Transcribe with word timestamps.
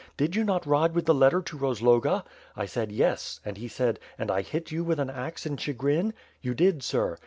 Did 0.17 0.35
you 0.35 0.43
not 0.43 0.65
ride 0.65 0.95
with 0.95 1.05
the 1.05 1.13
letter 1.13 1.43
to 1.43 1.55
Rozloga?' 1.59 2.23
I 2.55 2.65
said, 2.65 2.91
'Yes,' 2.91 3.39
and 3.45 3.55
he 3.57 3.67
said, 3.67 3.99
*And 4.17 4.31
I 4.31 4.41
hit 4.41 4.71
you 4.71 4.83
with 4.83 4.99
an 4.99 5.11
axe 5.11 5.45
in 5.45 5.57
Chi 5.57 5.73
grin?' 5.73 6.15
*You 6.41 6.55
did, 6.55 6.81
sir.' 6.81 7.19